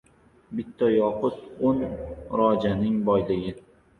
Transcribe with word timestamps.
Bitta 0.59 0.87
yoqut– 0.93 1.43
oʻn 1.71 1.83
rojaning 2.41 2.99
boyligi. 3.11 3.55